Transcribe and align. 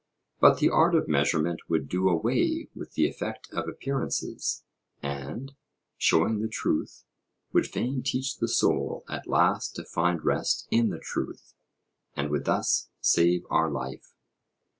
But 0.39 0.57
the 0.57 0.71
art 0.71 0.95
of 0.95 1.07
measurement 1.07 1.59
would 1.69 1.87
do 1.87 2.09
away 2.09 2.69
with 2.73 2.93
the 2.93 3.07
effect 3.07 3.51
of 3.53 3.67
appearances, 3.69 4.63
and, 5.03 5.51
showing 5.95 6.39
the 6.41 6.47
truth, 6.47 7.05
would 7.53 7.67
fain 7.67 8.01
teach 8.01 8.37
the 8.37 8.47
soul 8.47 9.03
at 9.07 9.27
last 9.27 9.75
to 9.75 9.85
find 9.85 10.25
rest 10.25 10.67
in 10.71 10.89
the 10.89 10.97
truth, 10.97 11.53
and 12.15 12.31
would 12.31 12.45
thus 12.45 12.89
save 12.99 13.45
our 13.51 13.69
life. 13.69 14.15